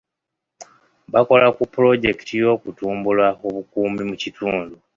Bakola 1.13 1.47
ku 1.55 1.63
pulojekiti 1.71 2.33
y'okutumbula 2.41 3.27
obukuumi 3.45 4.01
mu 4.09 4.15
kitundu. 4.21 4.75